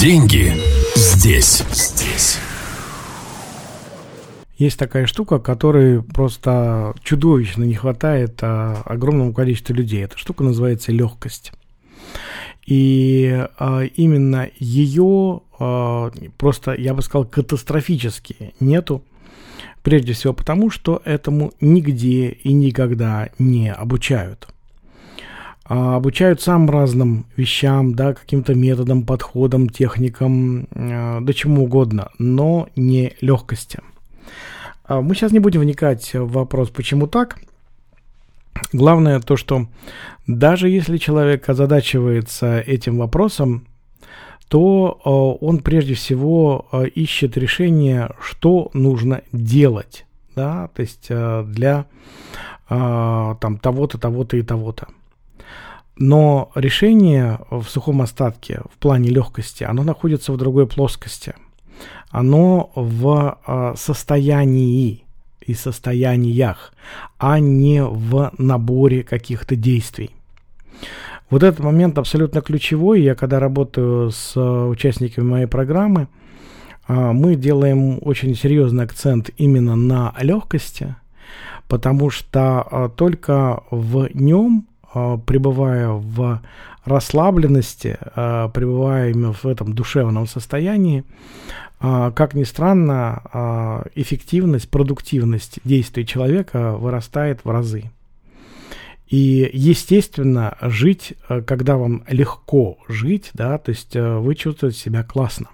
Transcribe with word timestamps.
Деньги 0.00 0.52
здесь. 0.96 1.62
Здесь. 1.70 2.38
Есть 4.56 4.78
такая 4.78 5.06
штука, 5.06 5.38
которой 5.38 6.02
просто 6.02 6.94
чудовищно 7.02 7.64
не 7.64 7.74
хватает 7.74 8.38
а, 8.42 8.82
огромному 8.84 9.32
количеству 9.32 9.74
людей. 9.74 10.04
Эта 10.04 10.18
штука 10.18 10.44
называется 10.44 10.92
легкость. 10.92 11.52
И 12.66 13.46
а, 13.58 13.82
именно 13.82 14.50
ее 14.58 15.42
а, 15.58 16.10
просто, 16.38 16.74
я 16.74 16.94
бы 16.94 17.02
сказал, 17.02 17.24
катастрофически 17.24 18.54
нету. 18.60 19.04
Прежде 19.82 20.14
всего 20.14 20.32
потому, 20.32 20.70
что 20.70 21.02
этому 21.04 21.52
нигде 21.60 22.28
и 22.28 22.52
никогда 22.52 23.30
не 23.38 23.72
обучают. 23.72 24.51
А, 25.74 25.96
обучают 25.96 26.42
самым 26.42 26.68
разным 26.68 27.24
вещам, 27.34 27.94
да, 27.94 28.12
каким-то 28.12 28.54
методам, 28.54 29.06
подходам, 29.06 29.70
техникам, 29.70 30.68
а, 30.74 31.20
да 31.22 31.32
чему 31.32 31.64
угодно, 31.64 32.10
но 32.18 32.68
не 32.76 33.14
легкости. 33.22 33.80
А, 34.84 35.00
мы 35.00 35.14
сейчас 35.14 35.32
не 35.32 35.38
будем 35.38 35.62
вникать 35.62 36.12
в 36.12 36.30
вопрос, 36.32 36.68
почему 36.68 37.06
так. 37.06 37.38
Главное 38.74 39.18
то, 39.20 39.38
что 39.38 39.66
даже 40.26 40.68
если 40.68 40.98
человек 40.98 41.48
озадачивается 41.48 42.60
этим 42.60 42.98
вопросом, 42.98 43.66
то 44.48 45.38
он 45.40 45.60
прежде 45.60 45.94
всего 45.94 46.68
ищет 46.94 47.38
решение, 47.38 48.10
что 48.20 48.70
нужно 48.74 49.22
делать, 49.32 50.04
да, 50.36 50.68
то 50.74 50.82
есть 50.82 51.08
для 51.08 51.86
там 52.68 53.58
того-то, 53.62 53.96
того-то 53.96 54.36
и 54.36 54.42
того-то. 54.42 54.88
Но 55.96 56.50
решение 56.54 57.38
в 57.50 57.64
сухом 57.64 58.00
остатке, 58.00 58.62
в 58.72 58.78
плане 58.78 59.10
легкости, 59.10 59.64
оно 59.64 59.82
находится 59.82 60.32
в 60.32 60.36
другой 60.36 60.66
плоскости. 60.66 61.34
Оно 62.10 62.70
в 62.74 63.38
э, 63.46 63.74
состоянии 63.76 65.04
и 65.40 65.54
состояниях, 65.54 66.72
а 67.18 67.40
не 67.40 67.82
в 67.82 68.32
наборе 68.38 69.02
каких-то 69.02 69.56
действий. 69.56 70.10
Вот 71.30 71.42
этот 71.42 71.60
момент 71.60 71.98
абсолютно 71.98 72.42
ключевой. 72.42 73.02
Я 73.02 73.14
когда 73.14 73.40
работаю 73.40 74.10
с 74.10 74.36
участниками 74.36 75.24
моей 75.24 75.46
программы, 75.46 76.08
э, 76.88 77.12
мы 77.12 77.34
делаем 77.34 77.98
очень 78.00 78.34
серьезный 78.34 78.84
акцент 78.84 79.30
именно 79.36 79.76
на 79.76 80.14
легкости, 80.20 80.94
потому 81.68 82.08
что 82.10 82.92
только 82.96 83.62
в 83.70 84.08
нем 84.14 84.66
а, 84.66 84.71
пребывая 84.92 85.88
в 85.88 86.40
расслабленности, 86.84 87.98
а, 88.14 88.48
пребывая 88.48 89.10
именно 89.10 89.32
в 89.32 89.44
этом 89.46 89.72
душевном 89.72 90.26
состоянии, 90.26 91.04
а, 91.80 92.10
как 92.10 92.34
ни 92.34 92.44
странно, 92.44 93.84
эффективность, 93.94 94.68
продуктивность 94.68 95.58
действий 95.64 96.06
человека 96.06 96.76
вырастает 96.76 97.44
в 97.44 97.50
разы. 97.50 97.90
И, 99.08 99.50
естественно, 99.52 100.56
жить, 100.62 101.14
когда 101.46 101.76
вам 101.76 102.02
легко 102.08 102.78
жить, 102.88 103.30
да, 103.34 103.58
то 103.58 103.70
есть 103.70 103.94
вы 103.94 104.34
чувствуете 104.34 104.78
себя 104.78 105.02
классно. 105.02 105.48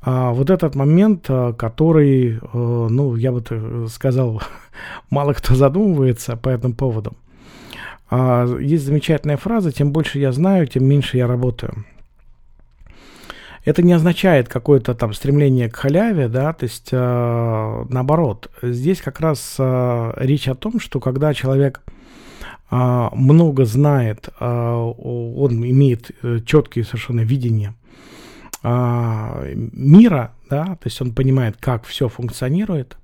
А 0.00 0.32
вот 0.32 0.50
этот 0.50 0.76
момент, 0.76 1.26
который, 1.58 2.38
ну, 2.52 3.16
я 3.16 3.32
бы 3.32 3.88
сказал, 3.88 4.40
мало 5.10 5.32
кто 5.32 5.56
задумывается 5.56 6.36
по 6.36 6.50
этому 6.50 6.74
поводу. 6.74 7.16
А, 8.08 8.46
есть 8.58 8.84
замечательная 8.84 9.36
фраза, 9.36 9.72
тем 9.72 9.92
больше 9.92 10.18
я 10.18 10.32
знаю, 10.32 10.66
тем 10.66 10.84
меньше 10.84 11.16
я 11.16 11.26
работаю. 11.26 11.84
Это 13.64 13.82
не 13.82 13.92
означает 13.92 14.48
какое-то 14.48 14.94
там 14.94 15.12
стремление 15.12 15.68
к 15.68 15.74
халяве, 15.74 16.28
да, 16.28 16.52
то 16.52 16.64
есть 16.64 16.90
э, 16.92 17.84
наоборот. 17.88 18.48
Здесь 18.62 19.00
как 19.00 19.18
раз 19.18 19.56
э, 19.58 20.12
речь 20.18 20.46
о 20.46 20.54
том, 20.54 20.78
что 20.78 21.00
когда 21.00 21.34
человек 21.34 21.82
э, 22.70 23.08
много 23.12 23.64
знает, 23.64 24.28
э, 24.38 24.44
он 24.46 25.64
имеет 25.66 26.12
э, 26.22 26.38
четкие 26.46 26.84
совершенно 26.84 27.22
видение 27.22 27.74
э, 28.62 29.54
мира, 29.56 30.32
да, 30.48 30.64
то 30.64 30.84
есть 30.84 31.02
он 31.02 31.12
понимает, 31.12 31.56
как 31.58 31.86
все 31.86 32.08
функционирует, 32.08 32.96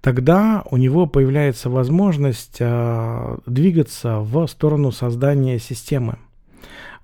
тогда 0.00 0.62
у 0.70 0.76
него 0.76 1.06
появляется 1.06 1.70
возможность 1.70 2.56
э, 2.60 3.36
двигаться 3.46 4.18
в 4.18 4.46
сторону 4.46 4.92
создания 4.92 5.58
системы 5.58 6.18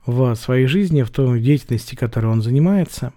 в 0.06 0.34
своей 0.36 0.66
жизни, 0.66 1.02
в 1.02 1.10
той 1.10 1.40
деятельности, 1.40 1.94
которой 1.94 2.26
он 2.26 2.42
занимается. 2.42 3.12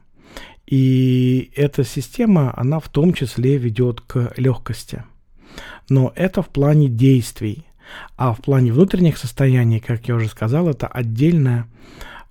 И 0.66 1.52
эта 1.56 1.84
система, 1.84 2.54
она 2.56 2.80
в 2.80 2.90
том 2.90 3.14
числе 3.14 3.58
ведет 3.58 4.02
к 4.02 4.34
легкости. 4.38 5.04
Но 5.88 6.12
это 6.16 6.42
в 6.42 6.50
плане 6.50 6.88
действий. 6.88 7.66
А 8.18 8.34
в 8.34 8.42
плане 8.42 8.72
внутренних 8.72 9.18
состояний, 9.18 9.80
как 9.80 10.08
я 10.08 10.16
уже 10.16 10.28
сказал, 10.28 10.68
это 10.68 10.86
отдельная 10.86 11.66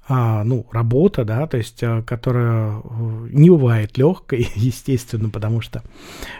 ну, 0.08 0.66
работа, 0.72 1.24
да, 1.24 1.46
то 1.46 1.58
есть, 1.58 1.82
а, 1.82 2.02
которая 2.02 2.78
э, 2.78 3.28
не 3.30 3.50
бывает 3.50 3.98
легкой, 3.98 4.48
естественно, 4.54 5.28
потому 5.28 5.60
что 5.60 5.82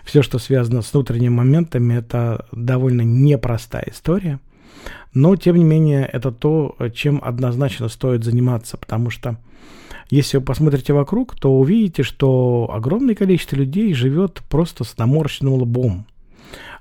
все, 0.05 0.23
что 0.23 0.39
связано 0.39 0.81
с 0.81 0.93
внутренними 0.93 1.35
моментами, 1.35 1.95
это 1.95 2.47
довольно 2.51 3.03
непростая 3.03 3.85
история. 3.91 4.41
Но, 5.13 5.37
тем 5.37 5.57
не 5.57 5.65
менее, 5.65 6.09
это 6.11 6.33
то, 6.33 6.77
чем 6.95 7.21
однозначно 7.23 7.89
стоит 7.89 8.25
заниматься, 8.25 8.77
потому 8.79 9.11
что 9.11 9.37
если 10.11 10.39
вы 10.39 10.45
посмотрите 10.45 10.95
вокруг, 10.95 11.39
то 11.39 11.53
увидите, 11.59 12.03
что 12.03 12.71
огромное 12.73 13.15
количество 13.15 13.57
людей 13.57 13.93
живет 13.93 14.41
просто 14.49 14.85
с 14.85 14.97
наморщенным 14.97 15.55
лбом. 15.55 16.07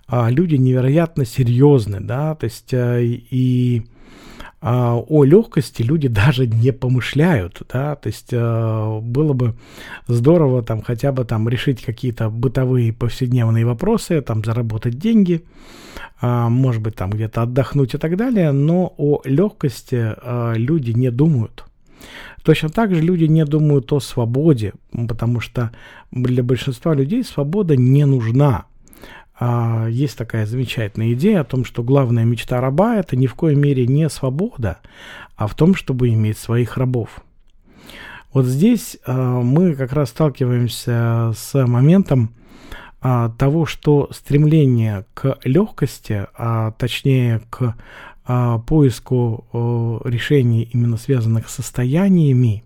А 0.08 0.30
люди 0.30 0.56
невероятно 0.56 1.26
серьезны, 1.26 2.00
да, 2.00 2.36
то 2.36 2.46
есть 2.46 2.74
э, 2.74 3.04
и 3.04 3.82
а, 3.82 3.97
о 4.62 5.24
легкости 5.24 5.84
люди 5.84 6.08
даже 6.24 6.48
не 6.48 6.72
помышляют, 6.72 7.62
да, 7.72 7.96
то 7.96 8.08
есть 8.08 8.30
э, 8.32 9.00
было 9.02 9.34
бы 9.34 9.56
здорово 10.08 10.64
там 10.64 10.82
хотя 10.82 11.12
бы 11.12 11.26
там 11.26 11.48
решить 11.48 11.84
какие-то 11.84 12.30
бытовые 12.30 12.94
повседневные 12.94 13.66
вопросы, 13.66 14.22
там 14.22 14.44
заработать 14.44 14.98
деньги, 14.98 15.44
э, 16.22 16.48
может 16.50 16.82
быть 16.82 16.96
там 16.96 17.12
где-то 17.12 17.44
отдохнуть 17.44 17.94
и 17.94 17.98
так 17.98 18.18
далее, 18.18 18.52
но 18.52 18.94
о 18.98 19.22
легкости 19.26 20.16
э, 20.16 20.54
люди 20.56 20.92
не 20.92 21.12
думают. 21.12 21.64
Точно 22.44 22.70
так 22.70 22.96
же 22.96 23.02
люди 23.02 23.26
не 23.26 23.44
думают 23.46 23.92
о 23.92 24.00
свободе, 24.00 24.74
потому 24.92 25.42
что 25.42 25.72
для 26.12 26.44
большинства 26.44 26.94
людей 26.94 27.24
свобода 27.24 27.76
не 27.76 28.06
нужна. 28.06 28.66
А, 29.40 29.88
есть 29.88 30.18
такая 30.18 30.46
замечательная 30.46 31.14
идея 31.14 31.42
о 31.42 31.46
том, 31.46 31.64
что 31.64 31.84
главная 31.84 32.26
мечта 32.26 32.60
раба 32.60 32.96
это 32.96 33.16
ни 33.16 33.28
в 33.28 33.36
коей 33.36 33.56
мере 33.56 33.86
не 33.86 34.10
свобода, 34.10 34.80
а 35.36 35.48
в 35.48 35.56
том, 35.56 35.76
чтобы 35.76 36.10
иметь 36.10 36.40
своих 36.40 36.78
рабов. 36.78 37.22
Вот 38.34 38.46
здесь 38.46 38.98
а, 39.06 39.42
мы 39.42 39.76
как 39.76 39.94
раз 39.94 40.10
сталкиваемся 40.10 41.34
с 41.36 41.68
моментом 41.68 42.34
а, 43.00 43.30
того, 43.30 43.68
что 43.68 44.10
стремление 44.12 45.06
к 45.14 45.38
легкости, 45.44 46.26
а 46.36 46.72
точнее 46.72 47.42
к 47.50 47.76
поиску 48.68 50.02
решений, 50.04 50.70
именно 50.74 50.98
связанных 50.98 51.48
с 51.48 51.56
состояниями, 51.56 52.66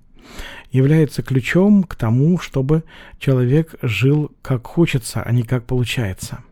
является 0.72 1.22
ключом 1.22 1.84
к 1.84 1.94
тому, 1.94 2.40
чтобы 2.40 2.84
человек 3.20 3.76
жил 3.84 4.32
как 4.42 4.66
хочется, 4.66 5.22
а 5.22 5.32
не 5.32 5.44
как 5.44 5.66
получается– 5.66 6.40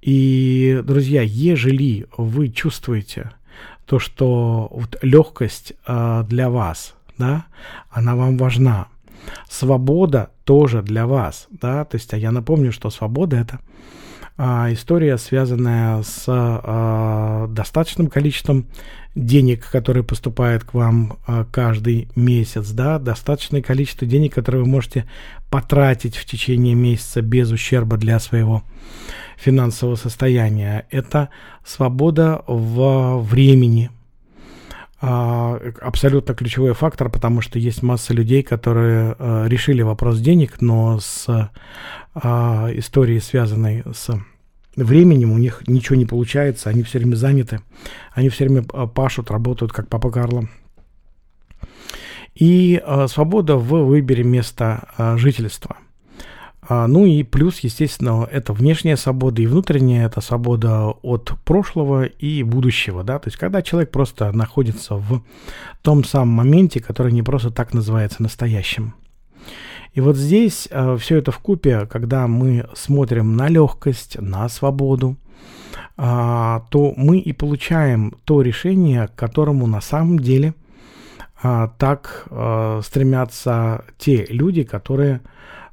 и, 0.00 0.82
друзья, 0.84 1.22
ежели 1.22 2.06
вы 2.16 2.48
чувствуете 2.48 3.32
то, 3.86 3.98
что 3.98 4.68
вот 4.70 4.96
легкость 5.02 5.74
э, 5.86 6.24
для 6.28 6.48
вас, 6.48 6.94
да, 7.18 7.46
она 7.90 8.16
вам 8.16 8.38
важна, 8.38 8.88
свобода 9.48 10.30
тоже 10.44 10.82
для 10.82 11.06
вас, 11.06 11.48
да, 11.50 11.84
то 11.84 11.96
есть, 11.96 12.14
а 12.14 12.16
я 12.16 12.30
напомню, 12.30 12.72
что 12.72 12.90
свобода 12.90 13.36
это 13.36 13.60
а, 14.36 14.72
история, 14.72 15.18
связанная 15.18 16.02
с 16.02 16.24
а, 16.26 17.39
достаточным 17.60 18.06
количеством 18.06 18.66
денег, 19.14 19.68
которые 19.70 20.02
поступают 20.02 20.64
к 20.64 20.72
вам 20.72 21.18
а, 21.26 21.44
каждый 21.44 22.08
месяц, 22.16 22.70
да, 22.70 22.98
достаточное 22.98 23.60
количество 23.60 24.06
денег, 24.06 24.34
которые 24.34 24.62
вы 24.62 24.68
можете 24.68 25.04
потратить 25.50 26.16
в 26.16 26.24
течение 26.24 26.74
месяца 26.74 27.20
без 27.20 27.50
ущерба 27.50 27.98
для 27.98 28.18
своего 28.18 28.62
финансового 29.36 29.96
состояния. 29.96 30.86
Это 30.90 31.28
свобода 31.66 32.42
в 32.46 33.18
времени, 33.18 33.90
абсолютно 35.00 36.34
ключевой 36.34 36.72
фактор, 36.72 37.10
потому 37.10 37.42
что 37.42 37.58
есть 37.58 37.82
масса 37.82 38.14
людей, 38.14 38.42
которые 38.42 39.16
решили 39.48 39.82
вопрос 39.82 40.18
денег, 40.20 40.60
но 40.60 40.98
с 41.00 41.50
историей, 42.14 43.20
связанной 43.20 43.82
с 43.92 44.10
временем 44.76 45.32
у 45.32 45.38
них 45.38 45.62
ничего 45.66 45.96
не 45.96 46.06
получается, 46.06 46.70
они 46.70 46.82
все 46.82 46.98
время 46.98 47.16
заняты, 47.16 47.60
они 48.12 48.28
все 48.28 48.44
время 48.44 48.64
а, 48.72 48.86
пашут, 48.86 49.30
работают, 49.30 49.72
как 49.72 49.88
папа 49.88 50.10
Карло. 50.10 50.48
и 52.34 52.80
э, 52.84 53.08
свобода 53.08 53.56
в 53.56 53.84
выборе 53.84 54.24
места 54.24 54.88
э, 54.96 55.16
жительства. 55.16 55.76
А, 56.62 56.86
ну 56.86 57.04
и 57.04 57.24
плюс, 57.24 57.58
естественно, 57.60 58.28
это 58.30 58.52
внешняя 58.52 58.96
свобода 58.96 59.42
и 59.42 59.46
внутренняя 59.46 60.06
это 60.06 60.20
свобода 60.20 60.86
от 61.02 61.32
прошлого 61.44 62.04
и 62.04 62.44
будущего, 62.44 63.02
да, 63.02 63.18
то 63.18 63.28
есть 63.28 63.36
когда 63.36 63.60
человек 63.60 63.90
просто 63.90 64.30
находится 64.30 64.94
в 64.94 65.22
том 65.82 66.04
самом 66.04 66.28
моменте, 66.28 66.80
который 66.80 67.12
не 67.12 67.22
просто 67.22 67.50
так 67.50 67.74
называется 67.74 68.22
настоящим. 68.22 68.94
И 69.92 70.00
вот 70.00 70.16
здесь 70.16 70.68
э, 70.70 70.96
все 70.98 71.18
это 71.18 71.32
в 71.32 71.38
купе, 71.38 71.86
когда 71.86 72.26
мы 72.26 72.66
смотрим 72.74 73.36
на 73.36 73.48
легкость, 73.48 74.20
на 74.20 74.48
свободу, 74.48 75.16
э, 75.96 76.60
то 76.70 76.94
мы 76.96 77.18
и 77.18 77.32
получаем 77.32 78.14
то 78.24 78.42
решение, 78.42 79.08
к 79.08 79.14
которому 79.14 79.66
на 79.66 79.80
самом 79.80 80.18
деле 80.18 80.54
э, 81.42 81.68
так 81.78 82.26
э, 82.30 82.80
стремятся 82.84 83.84
те 83.98 84.26
люди, 84.26 84.62
которые 84.62 85.20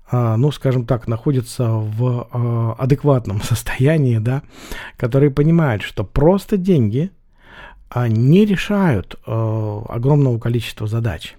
а, 0.09 0.37
ну, 0.37 0.51
скажем 0.51 0.85
так, 0.85 1.07
находятся 1.07 1.67
в 1.67 2.27
а, 2.31 2.75
адекватном 2.79 3.41
состоянии, 3.43 4.19
да, 4.19 4.41
которые 4.95 5.31
понимают, 5.31 5.81
что 5.81 6.03
просто 6.03 6.57
деньги 6.57 7.11
а, 7.89 8.07
не 8.07 8.45
решают 8.45 9.19
огромного 9.25 10.39
количества 10.39 10.87
задач. 10.87 11.35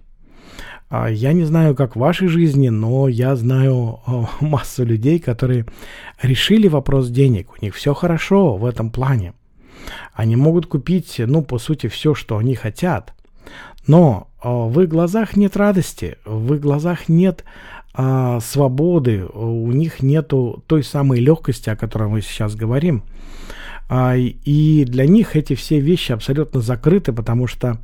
Я 0.90 1.32
не 1.34 1.44
знаю, 1.44 1.74
как 1.74 1.96
в 1.96 1.98
вашей 1.98 2.28
жизни, 2.28 2.70
но 2.70 3.08
я 3.08 3.36
знаю 3.36 4.00
массу 4.40 4.84
людей, 4.84 5.18
которые 5.18 5.66
решили 6.22 6.68
вопрос 6.68 7.08
денег. 7.10 7.50
У 7.52 7.64
них 7.64 7.74
все 7.74 7.92
хорошо 7.92 8.56
в 8.56 8.64
этом 8.64 8.90
плане. 8.90 9.34
Они 10.14 10.36
могут 10.36 10.66
купить, 10.66 11.16
ну, 11.18 11.42
по 11.42 11.58
сути, 11.58 11.88
все, 11.88 12.14
что 12.14 12.38
они 12.38 12.54
хотят. 12.54 13.14
Но 13.86 14.28
в 14.42 14.80
их 14.80 14.88
глазах 14.88 15.36
нет 15.36 15.56
радости, 15.56 16.18
в 16.24 16.54
их 16.54 16.60
глазах 16.60 17.08
нет 17.08 17.44
а, 17.94 18.38
свободы, 18.40 19.24
у 19.24 19.72
них 19.72 20.02
нету 20.02 20.62
той 20.66 20.84
самой 20.84 21.20
легкости, 21.20 21.70
о 21.70 21.76
которой 21.76 22.08
мы 22.08 22.20
сейчас 22.20 22.54
говорим. 22.54 23.02
А, 23.88 24.14
и 24.16 24.84
для 24.84 25.06
них 25.06 25.34
эти 25.34 25.54
все 25.54 25.80
вещи 25.80 26.12
абсолютно 26.12 26.60
закрыты, 26.60 27.12
потому 27.12 27.46
что 27.46 27.68
а, 27.70 27.78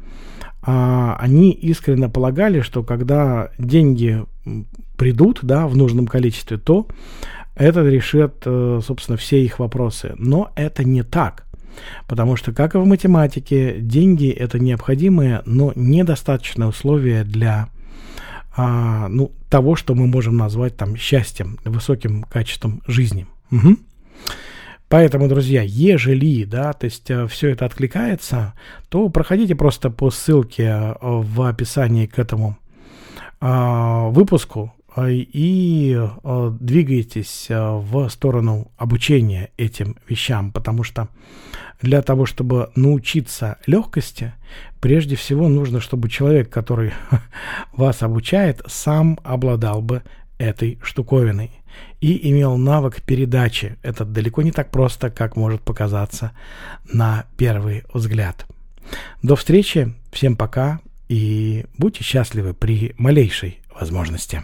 они 0.67 1.51
искренне 1.51 2.09
полагали, 2.09 2.61
что 2.61 2.83
когда 2.83 3.51
деньги 3.59 4.25
придут 4.97 5.41
да, 5.43 5.67
в 5.67 5.77
нужном 5.77 6.07
количестве, 6.07 6.59
то 6.59 6.87
это 7.57 7.83
решит, 7.83 8.43
э, 8.45 8.81
собственно, 8.85 9.17
все 9.17 9.43
их 9.43 9.59
вопросы. 9.59 10.15
Но 10.17 10.51
это 10.57 10.85
не 10.85 11.03
так. 11.03 11.45
Потому 12.07 12.37
что, 12.37 12.53
как 12.53 12.75
и 12.75 12.79
в 12.79 12.87
математике, 12.87 13.77
деньги– 13.79 14.29
это 14.31 14.59
необходимое, 14.59 15.43
но 15.45 15.73
недостаточное 15.75 16.69
условие 16.69 17.25
для 17.25 17.69
а, 18.57 19.09
ну, 19.09 19.33
того, 19.51 19.75
что 19.75 19.95
мы 19.95 20.07
можем 20.07 20.37
назвать 20.37 20.77
там 20.77 20.97
счастьем, 20.97 21.59
высоким 21.65 22.23
качеством 22.25 22.83
жизни. 22.87 23.27
Угу. 23.51 23.77
Поэтому, 24.95 25.27
друзья, 25.27 25.61
ежели, 25.61 26.45
да, 26.45 26.73
то 26.73 26.85
есть 26.85 27.11
э, 27.11 27.27
все 27.27 27.49
это 27.51 27.67
откликается, 27.67 28.55
то 28.89 29.09
проходите 29.09 29.57
просто 29.57 29.91
по 29.91 30.09
ссылке 30.09 30.63
э, 30.63 30.95
в 31.01 31.43
описании 31.43 32.07
к 32.07 32.17
этому 32.21 32.57
э, 33.41 34.09
выпуску 34.11 34.73
э, 34.95 35.09
и 35.11 35.99
двигайтесь 36.61 37.47
в 37.51 38.09
сторону 38.09 38.71
обучения 38.77 39.51
этим 39.57 39.97
вещам, 40.09 40.53
потому 40.53 40.85
что 40.85 41.09
для 41.83 42.01
того, 42.01 42.25
чтобы 42.25 42.71
научиться 42.77 43.59
легкости, 43.67 44.33
прежде 44.81 45.17
всего 45.17 45.49
нужно, 45.49 45.81
чтобы 45.81 46.09
человек, 46.09 46.51
который 46.51 46.93
вас 47.73 48.01
обучает, 48.05 48.63
сам 48.69 49.19
обладал 49.25 49.83
бы 49.83 50.05
этой 50.39 50.79
штуковиной 50.83 51.51
и 52.01 52.31
имел 52.31 52.57
навык 52.57 53.03
передачи. 53.03 53.77
Это 53.83 54.05
далеко 54.05 54.43
не 54.43 54.53
так 54.53 54.71
просто, 54.71 55.11
как 55.11 55.37
может 55.37 55.63
показаться 55.63 56.33
на 56.93 57.27
первый 57.37 57.85
взгляд. 57.93 58.47
До 59.23 59.37
встречи, 59.37 59.95
всем 60.13 60.37
пока 60.37 60.81
и 61.09 61.67
будьте 61.79 62.05
счастливы 62.05 62.55
при 62.55 62.95
малейшей 62.99 63.61
возможности. 63.79 64.43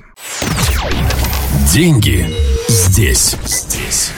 Деньги 1.72 2.26
здесь, 2.68 3.36
здесь. 3.44 4.12